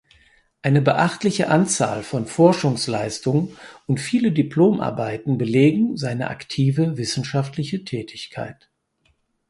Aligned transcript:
Eine 0.63 0.81
beachtliche 0.81 1.49
Anzahl 1.49 2.01
von 2.01 2.25
Forschungsleistungen 2.25 3.55
und 3.85 3.99
viele 3.99 4.31
Diplomarbeiten 4.31 5.37
belegen 5.37 5.95
seine 5.95 6.29
aktive 6.31 6.97
wissenschaftliche 6.97 7.83
Tätigkeit. 7.85 8.71